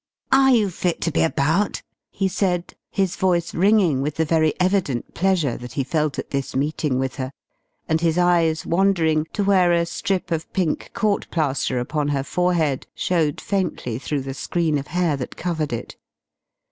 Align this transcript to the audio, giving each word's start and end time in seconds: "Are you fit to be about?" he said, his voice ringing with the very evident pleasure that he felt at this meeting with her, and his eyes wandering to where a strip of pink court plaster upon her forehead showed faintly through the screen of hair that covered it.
"Are 0.31 0.49
you 0.49 0.71
fit 0.71 0.99
to 1.01 1.11
be 1.11 1.21
about?" 1.21 1.83
he 2.09 2.27
said, 2.27 2.73
his 2.89 3.15
voice 3.15 3.53
ringing 3.53 4.01
with 4.01 4.15
the 4.15 4.25
very 4.25 4.59
evident 4.59 5.13
pleasure 5.13 5.55
that 5.57 5.73
he 5.73 5.83
felt 5.83 6.17
at 6.17 6.31
this 6.31 6.55
meeting 6.55 6.97
with 6.97 7.17
her, 7.17 7.31
and 7.87 8.01
his 8.01 8.17
eyes 8.17 8.65
wandering 8.65 9.27
to 9.33 9.43
where 9.43 9.71
a 9.71 9.85
strip 9.85 10.31
of 10.31 10.51
pink 10.53 10.89
court 10.95 11.27
plaster 11.29 11.77
upon 11.77 12.07
her 12.07 12.23
forehead 12.23 12.87
showed 12.95 13.39
faintly 13.39 13.99
through 13.99 14.21
the 14.21 14.33
screen 14.33 14.79
of 14.79 14.87
hair 14.87 15.15
that 15.17 15.37
covered 15.37 15.71
it. 15.71 15.97